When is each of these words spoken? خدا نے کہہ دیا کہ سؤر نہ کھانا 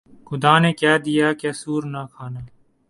خدا 0.27 0.53
نے 0.63 0.71
کہہ 0.79 0.97
دیا 1.05 1.27
کہ 1.39 1.49
سؤر 1.61 1.83
نہ 1.93 2.01
کھانا 2.13 2.41